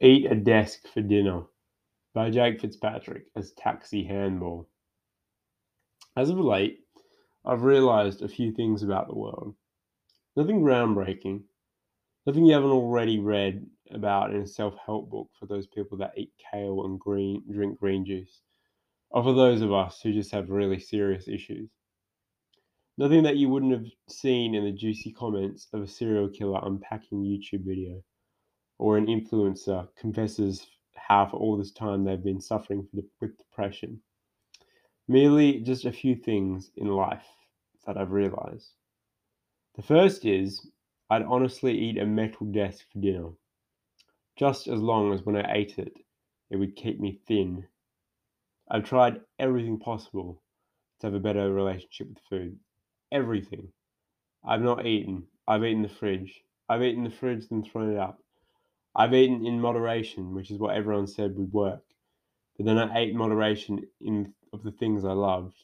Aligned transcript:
Eat 0.00 0.26
a 0.26 0.34
Desk 0.34 0.88
for 0.88 1.02
Dinner 1.02 1.44
by 2.14 2.28
Jake 2.28 2.60
Fitzpatrick 2.60 3.26
as 3.36 3.52
Taxi 3.52 4.02
Handball. 4.02 4.68
As 6.16 6.30
of 6.30 6.38
late, 6.40 6.80
I've 7.44 7.62
realized 7.62 8.20
a 8.20 8.28
few 8.28 8.50
things 8.50 8.82
about 8.82 9.06
the 9.06 9.14
world. 9.14 9.54
Nothing 10.34 10.62
groundbreaking, 10.62 11.44
nothing 12.26 12.44
you 12.44 12.54
haven't 12.54 12.72
already 12.72 13.20
read 13.20 13.64
about 13.92 14.34
in 14.34 14.40
a 14.42 14.46
self 14.48 14.74
help 14.84 15.10
book 15.10 15.30
for 15.38 15.46
those 15.46 15.68
people 15.68 15.96
that 15.98 16.18
eat 16.18 16.32
kale 16.50 16.84
and 16.84 16.98
green 16.98 17.44
drink 17.48 17.78
green 17.78 18.04
juice, 18.04 18.42
or 19.10 19.22
for 19.22 19.32
those 19.32 19.60
of 19.60 19.72
us 19.72 20.00
who 20.00 20.12
just 20.12 20.32
have 20.32 20.50
really 20.50 20.80
serious 20.80 21.28
issues. 21.28 21.70
Nothing 22.98 23.22
that 23.22 23.36
you 23.36 23.48
wouldn't 23.48 23.72
have 23.72 23.86
seen 24.08 24.56
in 24.56 24.64
the 24.64 24.72
juicy 24.72 25.12
comments 25.12 25.68
of 25.72 25.82
a 25.82 25.86
serial 25.86 26.28
killer 26.28 26.58
unpacking 26.64 27.22
YouTube 27.22 27.64
video 27.64 28.02
or 28.78 28.96
an 28.96 29.06
influencer 29.06 29.88
confesses 29.96 30.66
how 30.94 31.26
for 31.26 31.36
all 31.36 31.56
this 31.56 31.72
time 31.72 32.04
they've 32.04 32.24
been 32.24 32.40
suffering 32.40 32.86
with 32.92 33.38
depression. 33.38 34.00
Merely 35.06 35.60
just 35.60 35.84
a 35.84 35.92
few 35.92 36.14
things 36.16 36.70
in 36.76 36.88
life 36.88 37.26
that 37.86 37.96
I've 37.96 38.12
realized. 38.12 38.72
The 39.76 39.82
first 39.82 40.24
is 40.24 40.66
I'd 41.10 41.22
honestly 41.22 41.76
eat 41.76 41.98
a 41.98 42.06
metal 42.06 42.46
desk 42.46 42.86
for 42.92 43.00
dinner, 43.00 43.30
just 44.36 44.66
as 44.66 44.80
long 44.80 45.12
as 45.12 45.22
when 45.22 45.36
I 45.36 45.54
ate 45.54 45.78
it, 45.78 45.92
it 46.50 46.56
would 46.56 46.76
keep 46.76 46.98
me 46.98 47.20
thin. 47.26 47.66
I've 48.70 48.84
tried 48.84 49.20
everything 49.38 49.78
possible 49.78 50.42
to 51.00 51.06
have 51.06 51.14
a 51.14 51.20
better 51.20 51.52
relationship 51.52 52.08
with 52.08 52.18
food. 52.30 52.58
Everything. 53.12 53.68
I've 54.44 54.62
not 54.62 54.86
eaten. 54.86 55.24
I've 55.46 55.64
eaten 55.64 55.82
the 55.82 55.88
fridge. 55.88 56.42
I've 56.68 56.82
eaten 56.82 57.04
the 57.04 57.10
fridge 57.10 57.44
and 57.50 57.64
thrown 57.64 57.92
it 57.92 57.98
out. 57.98 58.23
I've 58.96 59.14
eaten 59.14 59.44
in 59.46 59.60
moderation, 59.60 60.34
which 60.34 60.50
is 60.50 60.58
what 60.58 60.76
everyone 60.76 61.06
said 61.06 61.36
would 61.36 61.52
work. 61.52 61.82
But 62.56 62.66
then 62.66 62.78
I 62.78 62.98
ate 62.98 63.14
moderation 63.14 63.86
in 64.00 64.32
of 64.52 64.62
the 64.62 64.72
things 64.72 65.04
I 65.04 65.12
loved 65.12 65.56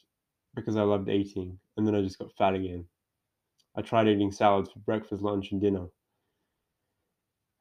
because 0.54 0.76
I 0.76 0.82
loved 0.82 1.08
eating, 1.08 1.58
and 1.76 1.86
then 1.86 1.94
I 1.94 2.02
just 2.02 2.18
got 2.18 2.34
fat 2.36 2.54
again. 2.54 2.86
I 3.76 3.82
tried 3.82 4.08
eating 4.08 4.32
salads 4.32 4.70
for 4.70 4.80
breakfast, 4.80 5.22
lunch, 5.22 5.52
and 5.52 5.60
dinner. 5.60 5.86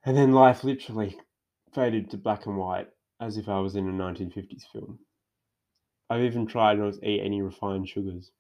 And 0.06 0.18
then 0.18 0.34
life 0.34 0.64
literally 0.64 1.20
faded 1.74 2.10
to 2.10 2.18
black 2.18 2.48
and 2.48 2.58
white 2.58 2.90
as 3.20 3.38
if 3.38 3.48
I 3.48 3.60
was 3.60 3.76
in 3.76 3.88
a 3.88 3.92
1950s 3.92 4.64
film. 4.72 5.00
I've 6.10 6.24
even 6.24 6.48
tried 6.48 6.80
not 6.80 6.94
to 6.94 7.08
eat 7.08 7.22
any 7.22 7.44
refined 7.44 7.88
sugars. 7.88 8.32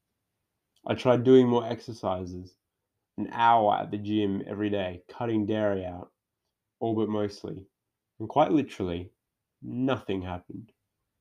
I 0.88 0.96
tried 0.96 1.24
doing 1.24 1.48
more 1.48 1.66
exercises, 1.68 2.56
an 3.18 3.30
hour 3.32 3.76
at 3.76 3.92
the 3.92 3.98
gym 3.98 4.42
every 4.48 4.72
day, 4.72 5.04
cutting 5.08 5.46
dairy 5.46 5.86
out, 5.86 6.12
all 6.80 6.96
but 6.96 7.10
mostly. 7.10 7.66
And 8.20 8.28
quite 8.30 8.52
literally, 8.52 9.12
nothing 9.62 10.22
happened. 10.22 10.72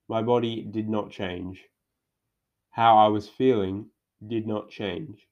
My 0.08 0.22
body 0.22 0.62
did 0.62 0.88
not 0.88 1.10
change. 1.10 1.64
How 2.70 2.96
I 2.96 3.08
was 3.08 3.28
feeling 3.28 3.86
did 4.26 4.46
not 4.46 4.70
change. 4.70 5.28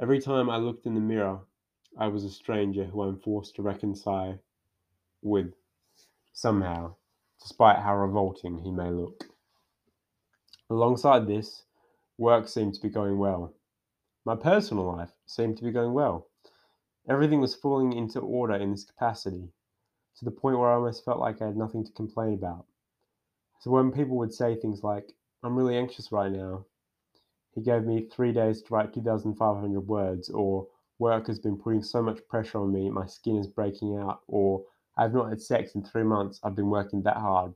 Every 0.00 0.20
time 0.20 0.50
I 0.50 0.58
looked 0.58 0.86
in 0.86 0.94
the 0.94 1.00
mirror, 1.00 1.40
I 1.98 2.08
was 2.08 2.24
a 2.24 2.30
stranger 2.30 2.84
who 2.84 3.02
I'm 3.02 3.18
forced 3.18 3.56
to 3.56 3.62
reconcile 3.62 4.38
with 5.22 5.54
somehow, 6.32 6.94
despite 7.40 7.78
how 7.78 7.96
revolting 7.96 8.58
he 8.58 8.70
may 8.70 8.90
look. 8.90 9.24
Alongside 10.68 11.26
this, 11.26 11.64
work 12.18 12.48
seemed 12.48 12.74
to 12.74 12.80
be 12.82 12.90
going 12.90 13.18
well. 13.18 13.54
My 14.24 14.36
personal 14.36 14.84
life 14.96 15.12
seemed 15.26 15.56
to 15.58 15.64
be 15.64 15.70
going 15.70 15.94
well. 15.94 16.26
Everything 17.08 17.40
was 17.40 17.54
falling 17.54 17.92
into 17.92 18.18
order 18.18 18.54
in 18.54 18.72
this 18.72 18.84
capacity, 18.84 19.52
to 20.18 20.24
the 20.24 20.30
point 20.30 20.58
where 20.58 20.70
I 20.70 20.74
almost 20.74 21.04
felt 21.04 21.20
like 21.20 21.40
I 21.40 21.46
had 21.46 21.56
nothing 21.56 21.84
to 21.84 21.92
complain 21.92 22.34
about. 22.34 22.66
So 23.60 23.70
when 23.70 23.92
people 23.92 24.16
would 24.16 24.34
say 24.34 24.56
things 24.56 24.82
like, 24.82 25.12
I'm 25.42 25.56
really 25.56 25.76
anxious 25.76 26.10
right 26.10 26.32
now, 26.32 26.66
he 27.54 27.62
gave 27.62 27.84
me 27.84 28.08
three 28.10 28.32
days 28.32 28.60
to 28.62 28.74
write 28.74 28.92
2,500 28.92 29.80
words, 29.80 30.28
or 30.30 30.66
work 30.98 31.28
has 31.28 31.38
been 31.38 31.56
putting 31.56 31.82
so 31.82 32.02
much 32.02 32.26
pressure 32.28 32.58
on 32.58 32.72
me, 32.72 32.90
my 32.90 33.06
skin 33.06 33.36
is 33.36 33.46
breaking 33.46 33.96
out, 33.96 34.22
or 34.26 34.64
I've 34.98 35.14
not 35.14 35.28
had 35.28 35.40
sex 35.40 35.74
in 35.74 35.84
three 35.84 36.02
months, 36.02 36.40
I've 36.42 36.56
been 36.56 36.70
working 36.70 37.02
that 37.02 37.18
hard. 37.18 37.54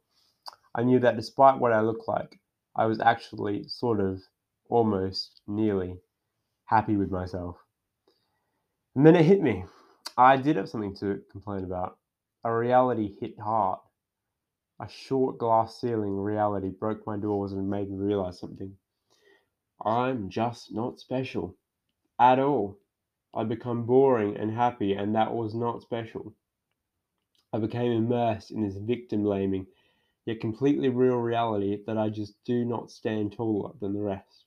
I 0.74 0.84
knew 0.84 1.00
that 1.00 1.16
despite 1.16 1.58
what 1.58 1.72
I 1.72 1.80
looked 1.80 2.06
like, 2.06 2.38
I 2.76 2.86
was 2.86 3.00
actually 3.00 3.64
sort 3.66 3.98
of, 4.00 4.22
almost, 4.68 5.40
nearly 5.48 5.98
happy 6.66 6.96
with 6.96 7.10
myself. 7.10 7.56
And 8.96 9.06
then 9.06 9.16
it 9.16 9.24
hit 9.24 9.40
me. 9.40 9.64
I 10.16 10.36
did 10.36 10.56
have 10.56 10.68
something 10.68 10.96
to 10.96 11.22
complain 11.30 11.64
about. 11.64 11.98
A 12.44 12.54
reality 12.54 13.16
hit 13.20 13.38
hard. 13.38 13.78
A 14.80 14.88
short 14.88 15.38
glass 15.38 15.80
ceiling 15.80 16.18
reality 16.18 16.70
broke 16.70 17.06
my 17.06 17.16
doors 17.16 17.52
and 17.52 17.70
made 17.70 17.90
me 17.90 17.96
realize 17.96 18.38
something. 18.38 18.76
I'm 19.84 20.28
just 20.28 20.74
not 20.74 20.98
special. 21.00 21.56
At 22.18 22.38
all. 22.38 22.78
I 23.32 23.44
become 23.44 23.86
boring 23.86 24.36
and 24.36 24.50
happy, 24.50 24.94
and 24.94 25.14
that 25.14 25.32
was 25.32 25.54
not 25.54 25.82
special. 25.82 26.34
I 27.52 27.58
became 27.58 27.92
immersed 27.92 28.50
in 28.50 28.62
this 28.62 28.76
victim 28.76 29.22
blaming, 29.22 29.66
yet 30.26 30.40
completely 30.40 30.88
real 30.88 31.16
reality 31.16 31.78
that 31.86 31.96
I 31.96 32.08
just 32.08 32.34
do 32.44 32.64
not 32.64 32.90
stand 32.90 33.32
taller 33.32 33.72
than 33.80 33.92
the 33.92 34.02
rest. 34.02 34.46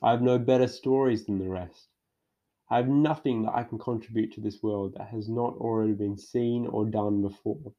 I 0.00 0.12
have 0.12 0.22
no 0.22 0.38
better 0.38 0.68
stories 0.68 1.26
than 1.26 1.40
the 1.40 1.48
rest. 1.48 1.88
I 2.70 2.76
have 2.76 2.88
nothing 2.88 3.42
that 3.42 3.54
I 3.54 3.62
can 3.64 3.78
contribute 3.78 4.32
to 4.34 4.40
this 4.40 4.62
world 4.62 4.94
that 4.96 5.08
has 5.08 5.28
not 5.28 5.56
already 5.56 5.94
been 5.94 6.18
seen 6.18 6.66
or 6.66 6.84
done 6.84 7.22
before. 7.22 7.72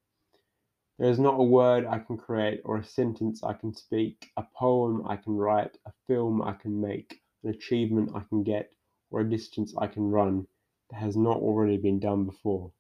There 0.98 1.10
is 1.10 1.20
not 1.20 1.40
a 1.40 1.44
word 1.44 1.86
I 1.86 2.00
can 2.00 2.18
create, 2.18 2.62
or 2.66 2.78
a 2.78 2.84
sentence 2.84 3.44
I 3.44 3.54
can 3.54 3.74
speak, 3.74 4.32
a 4.36 4.44
poem 4.56 5.08
I 5.08 5.16
can 5.16 5.38
write, 5.38 5.78
a 5.86 5.92
film 6.08 6.42
I 6.42 6.54
can 6.54 6.82
make, 6.82 7.22
an 7.44 7.52
achievement 7.52 8.12
I 8.16 8.22
can 8.30 8.44
get, 8.44 8.74
or 9.12 9.22
a 9.22 9.30
distance 9.30 9.74
I 9.78 9.88
can 9.88 10.10
run 10.10 10.48
that 10.90 10.98
has 10.98 11.16
not 11.16 11.38
already 11.38 11.78
been 11.78 12.00
done 12.00 12.26
before. 12.26 12.72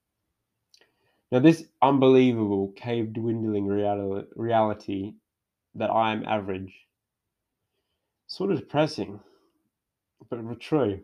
Now, 1.31 1.39
this 1.39 1.63
unbelievable, 1.81 2.73
cave 2.75 3.13
dwindling 3.13 3.67
reality 3.67 5.13
that 5.75 5.91
I 5.91 6.11
am 6.11 6.25
average, 6.25 6.73
sort 8.25 8.51
of 8.51 8.59
depressing, 8.59 9.19
but 10.29 10.59
true. 10.59 11.01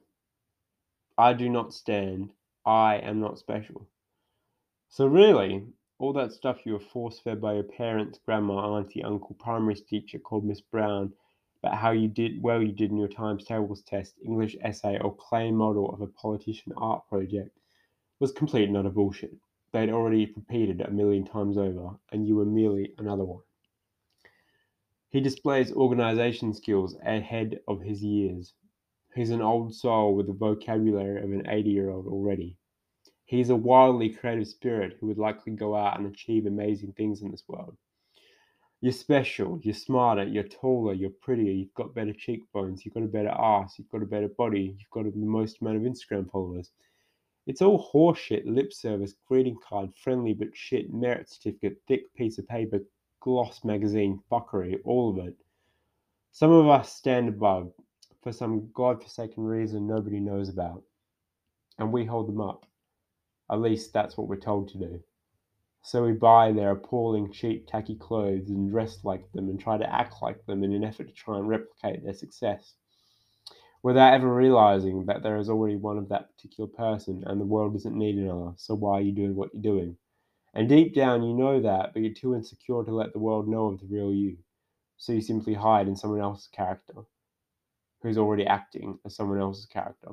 I 1.18 1.34
do 1.34 1.50
not 1.50 1.74
stand. 1.74 2.34
I 2.66 2.98
am 2.98 3.20
not 3.20 3.40
special. 3.40 3.88
So, 4.90 5.08
really, 5.08 5.66
all 5.98 6.12
that 6.14 6.34
stuff 6.34 6.66
you 6.66 6.74
were 6.74 6.80
force 6.80 7.20
fed 7.20 7.40
by 7.40 7.54
your 7.54 7.64
parents, 7.64 8.20
grandma, 8.26 8.76
auntie, 8.76 9.04
uncle, 9.04 9.36
primary 9.40 9.76
teacher 9.76 10.20
called 10.20 10.44
Miss 10.44 10.62
Brown 10.62 11.14
about 11.64 11.78
how 11.78 11.92
you 11.92 12.08
did 12.08 12.42
well 12.42 12.62
you 12.62 12.74
did 12.74 12.92
in 12.92 12.98
your 12.98 13.08
times 13.08 13.46
tables 13.46 13.82
test, 13.82 14.16
English 14.24 14.58
essay, 14.62 15.00
or 15.00 15.16
clay 15.16 15.52
model 15.52 15.90
of 15.90 16.02
a 16.02 16.08
politician 16.08 16.74
art 16.78 17.08
project 17.08 17.58
was 18.20 18.32
complete 18.32 18.68
and 18.68 18.78
utter 18.78 18.90
bullshit. 18.90 19.34
They'd 19.72 19.90
already 19.90 20.32
repeated 20.36 20.82
a 20.82 20.92
million 20.92 21.26
times 21.26 21.58
over, 21.58 21.98
and 22.12 22.28
you 22.28 22.36
were 22.36 22.46
merely 22.46 22.94
another 22.98 23.26
one. 23.26 23.44
He 25.10 25.22
displays 25.22 25.72
organization 25.72 26.54
skills 26.54 26.98
ahead 27.04 27.62
of 27.68 27.82
his 27.82 28.04
years, 28.04 28.54
He's 29.16 29.30
an 29.30 29.42
old 29.42 29.74
soul 29.74 30.14
with 30.14 30.28
the 30.28 30.34
vocabulary 30.34 31.24
of 31.24 31.32
an 31.32 31.48
80 31.48 31.70
year 31.70 31.90
old 31.90 32.06
already. 32.06 32.58
He's 33.24 33.50
a 33.50 33.56
wildly 33.56 34.10
creative 34.10 34.48
spirit 34.50 34.98
who 35.00 35.08
would 35.08 35.18
likely 35.18 35.54
go 35.54 35.74
out 35.74 35.98
and 35.98 36.08
achieve 36.08 36.46
amazing 36.46 36.92
things 36.92 37.22
in 37.22 37.32
this 37.32 37.46
world. 37.48 37.78
You're 38.82 38.92
special, 38.92 39.58
you're 39.64 39.74
smarter, 39.74 40.26
you're 40.26 40.44
taller, 40.44 40.94
you're 40.94 41.10
prettier, 41.22 41.54
you've 41.54 41.74
got 41.76 41.96
better 41.96 42.12
cheekbones, 42.12 42.84
you've 42.84 42.94
got 42.94 43.04
a 43.04 43.08
better 43.08 43.30
ass, 43.30 43.76
you've 43.80 43.90
got 43.90 44.04
a 44.04 44.06
better 44.06 44.28
body, 44.28 44.76
you've 44.78 44.92
got 44.92 45.06
the 45.06 45.26
most 45.26 45.62
amount 45.62 45.78
of 45.78 45.84
Instagram 45.84 46.30
followers. 46.30 46.72
It's 47.48 47.62
all 47.62 47.90
horseshit, 47.94 48.44
lip 48.46 48.74
service, 48.74 49.16
greeting 49.30 49.58
card, 49.66 49.92
friendly 49.96 50.34
but 50.34 50.50
shit, 50.54 50.94
merit 50.94 51.30
certificate, 51.30 51.82
thick 51.88 52.14
piece 52.16 52.38
of 52.38 52.50
paper, 52.50 52.82
gloss 53.22 53.64
magazine, 53.64 54.20
fuckery, 54.30 54.78
all 54.84 55.10
of 55.10 55.26
it. 55.26 55.36
Some 56.34 56.52
of 56.52 56.68
us 56.68 56.94
stand 56.94 57.30
above, 57.30 57.72
for 58.26 58.34
some 58.34 58.72
god-forsaken 58.74 59.44
reason 59.44 59.86
nobody 59.86 60.20
knows 60.20 60.50
about. 60.50 60.82
And 61.78 61.94
we 61.94 62.06
hold 62.06 62.28
them 62.28 62.42
up. 62.42 62.66
At 63.52 63.62
least 63.62 63.94
that's 63.94 64.18
what 64.18 64.28
we're 64.28 64.38
told 64.38 64.68
to 64.70 64.80
do. 64.80 65.00
So 65.84 66.04
we 66.04 66.14
buy 66.14 66.52
their 66.52 66.72
appalling, 66.72 67.32
cheap, 67.32 67.68
tacky 67.68 67.94
clothes 67.94 68.50
and 68.50 68.72
dress 68.72 68.98
like 69.04 69.32
them 69.34 69.48
and 69.50 69.60
try 69.60 69.78
to 69.78 69.94
act 69.94 70.16
like 70.24 70.44
them 70.48 70.64
in 70.64 70.74
an 70.74 70.84
effort 70.84 71.08
to 71.08 71.14
try 71.14 71.38
and 71.38 71.48
replicate 71.48 72.04
their 72.04 72.16
success. 72.16 72.74
Without 73.84 74.16
ever 74.16 74.34
realizing 74.34 75.06
that 75.06 75.22
there 75.22 75.38
is 75.38 75.48
already 75.48 75.76
one 75.76 76.00
of 76.00 76.10
that 76.10 76.36
particular 76.36 76.68
person 76.68 77.24
and 77.28 77.40
the 77.40 77.46
world 77.46 77.74
doesn't 77.74 77.96
need 77.96 78.16
another, 78.16 78.54
so 78.58 78.74
why 78.74 78.94
are 78.94 79.02
you 79.02 79.12
doing 79.12 79.36
what 79.36 79.54
you're 79.54 79.62
doing? 79.62 79.96
And 80.56 80.68
deep 80.68 80.96
down, 80.96 81.22
you 81.22 81.36
know 81.36 81.62
that, 81.62 81.94
but 81.94 82.02
you're 82.02 82.16
too 82.16 82.34
insecure 82.34 82.84
to 82.84 82.92
let 82.92 83.14
the 83.14 83.20
world 83.20 83.48
know 83.48 83.68
of 83.68 83.80
the 83.80 83.86
real 83.88 84.12
you. 84.12 84.38
So 84.98 85.14
you 85.14 85.22
simply 85.22 85.54
hide 85.54 85.88
in 85.88 85.96
someone 85.96 86.22
else's 86.22 86.48
character 86.48 86.96
who's 88.06 88.20
already 88.20 88.46
acting 88.46 89.00
as 89.04 89.16
someone 89.16 89.40
else's 89.40 89.66
character. 89.66 90.10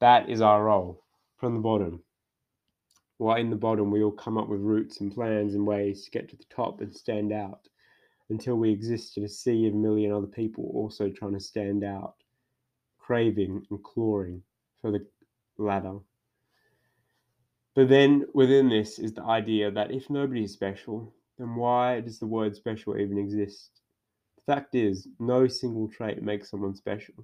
That 0.00 0.30
is 0.30 0.40
our 0.40 0.64
role 0.64 1.04
from 1.38 1.54
the 1.54 1.60
bottom. 1.60 2.04
while 3.18 3.36
in 3.36 3.50
the 3.50 3.56
bottom 3.56 3.90
we 3.90 4.02
all 4.02 4.10
come 4.12 4.38
up 4.38 4.48
with 4.48 4.60
routes 4.60 5.00
and 5.00 5.12
plans 5.12 5.54
and 5.54 5.66
ways 5.66 6.04
to 6.04 6.10
get 6.10 6.28
to 6.30 6.36
the 6.36 6.44
top 6.48 6.80
and 6.80 6.94
stand 6.94 7.32
out 7.32 7.68
until 8.30 8.56
we 8.56 8.70
exist 8.70 9.18
in 9.18 9.24
a 9.24 9.28
sea 9.28 9.66
of 9.66 9.74
a 9.74 9.76
million 9.76 10.12
other 10.12 10.26
people 10.26 10.70
also 10.74 11.10
trying 11.10 11.34
to 11.34 11.40
stand 11.40 11.84
out, 11.84 12.14
craving 12.98 13.62
and 13.70 13.82
clawing 13.82 14.42
for 14.80 14.90
the 14.90 15.06
ladder. 15.58 15.98
But 17.74 17.90
then 17.90 18.26
within 18.32 18.70
this 18.70 18.98
is 18.98 19.12
the 19.12 19.22
idea 19.24 19.70
that 19.70 19.90
if 19.90 20.08
nobody 20.08 20.44
is 20.44 20.52
special, 20.52 21.14
then 21.38 21.56
why 21.56 22.00
does 22.00 22.18
the 22.18 22.26
word 22.26 22.56
special 22.56 22.96
even 22.96 23.18
exist? 23.18 23.79
Fact 24.50 24.74
is, 24.74 25.06
no 25.20 25.46
single 25.46 25.86
trait 25.86 26.24
makes 26.24 26.50
someone 26.50 26.74
special 26.74 27.14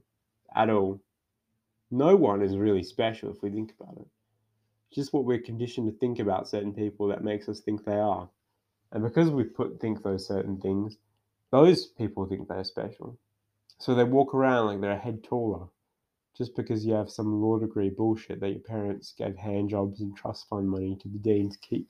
at 0.54 0.70
all. 0.70 1.00
No 1.90 2.14
one 2.14 2.40
is 2.40 2.56
really 2.56 2.84
special 2.84 3.32
if 3.32 3.42
we 3.42 3.50
think 3.50 3.74
about 3.80 3.96
it. 3.96 4.06
just 4.92 5.12
what 5.12 5.24
we're 5.24 5.40
conditioned 5.40 5.90
to 5.90 5.98
think 5.98 6.20
about 6.20 6.48
certain 6.48 6.72
people 6.72 7.08
that 7.08 7.24
makes 7.24 7.48
us 7.48 7.60
think 7.60 7.84
they 7.84 7.98
are. 7.98 8.28
And 8.92 9.02
because 9.02 9.28
we 9.28 9.42
put 9.44 9.80
think 9.80 10.02
those 10.02 10.26
certain 10.26 10.58
things, 10.60 10.98
those 11.50 11.86
people 11.86 12.26
think 12.26 12.48
they're 12.48 12.62
special. 12.62 13.18
So 13.78 13.94
they 13.94 14.04
walk 14.04 14.34
around 14.34 14.66
like 14.66 14.80
they're 14.80 14.92
a 14.92 14.98
head 14.98 15.24
taller, 15.24 15.66
just 16.38 16.54
because 16.54 16.86
you 16.86 16.94
have 16.94 17.10
some 17.10 17.42
law 17.42 17.58
degree 17.58 17.90
bullshit 17.90 18.40
that 18.40 18.50
your 18.50 18.60
parents 18.60 19.14
gave 19.18 19.36
hand 19.36 19.70
jobs 19.70 20.00
and 20.00 20.16
trust 20.16 20.48
fund 20.48 20.68
money 20.68 20.96
to 21.02 21.08
the 21.08 21.18
dean 21.18 21.50
to 21.50 21.58
keep 21.58 21.88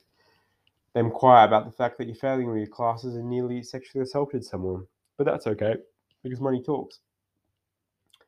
them 0.93 1.11
quiet 1.11 1.45
about 1.45 1.65
the 1.65 1.71
fact 1.71 1.97
that 1.97 2.07
you're 2.07 2.15
failing 2.15 2.49
all 2.49 2.57
your 2.57 2.65
classes 2.65 3.15
and 3.15 3.29
nearly 3.29 3.61
sexually 3.61 4.03
assaulted 4.03 4.43
someone. 4.43 4.85
But 5.17 5.25
that's 5.25 5.47
okay, 5.47 5.75
because 6.23 6.39
money 6.39 6.61
talks. 6.63 6.99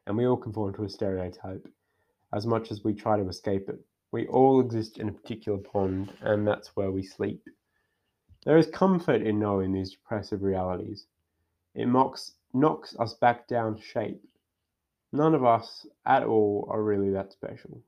And 0.08 0.18
we 0.18 0.26
all 0.26 0.38
conform 0.38 0.74
to 0.74 0.86
a 0.86 0.90
stereotype, 0.90 1.68
as 2.34 2.46
much 2.48 2.72
as 2.72 2.84
we 2.84 2.94
try 2.94 3.18
to 3.18 3.28
escape 3.28 3.70
it. 3.70 3.80
We 4.12 4.26
all 4.28 4.60
exist 4.60 4.98
in 4.98 5.08
a 5.08 5.14
particular 5.14 5.60
pond, 5.60 6.12
and 6.22 6.48
that's 6.48 6.76
where 6.76 6.90
we 6.90 7.04
sleep. 7.04 7.44
There 8.44 8.58
is 8.58 8.68
comfort 8.68 9.22
in 9.22 9.38
knowing 9.38 9.72
these 9.72 9.92
depressive 9.92 10.42
realities. 10.42 11.06
It 11.76 11.88
mocks, 11.88 12.32
knocks 12.54 12.96
us 12.98 13.14
back 13.14 13.48
down 13.48 13.76
to 13.76 13.82
shape. 13.82 14.24
None 15.12 15.36
of 15.36 15.44
us 15.46 15.86
at 16.06 16.24
all 16.24 16.68
are 16.72 16.82
really 16.82 17.12
that 17.12 17.32
special. 17.32 17.82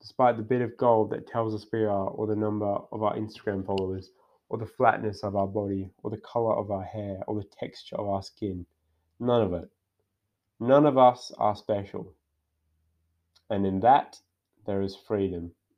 Despite 0.00 0.36
the 0.36 0.42
bit 0.42 0.60
of 0.60 0.76
gold 0.76 1.10
that 1.10 1.26
tells 1.26 1.54
us 1.54 1.66
we 1.72 1.84
are, 1.84 2.08
or 2.08 2.26
the 2.26 2.36
number 2.36 2.66
of 2.66 3.02
our 3.02 3.14
Instagram 3.14 3.64
followers, 3.64 4.10
or 4.52 4.58
the 4.58 4.66
flatness 4.66 5.24
of 5.24 5.34
our 5.34 5.46
body, 5.46 5.90
or 6.02 6.10
the 6.10 6.18
color 6.18 6.54
of 6.54 6.70
our 6.70 6.84
hair, 6.84 7.22
or 7.26 7.36
the 7.36 7.48
texture 7.58 7.96
of 7.96 8.06
our 8.06 8.22
skin. 8.22 8.66
None 9.18 9.40
of 9.40 9.54
it. 9.54 9.70
None 10.60 10.84
of 10.84 10.98
us 10.98 11.32
are 11.38 11.56
special. 11.56 12.12
And 13.48 13.64
in 13.64 13.80
that, 13.80 14.20
there 14.66 14.82
is 14.82 14.94
freedom. 14.94 15.52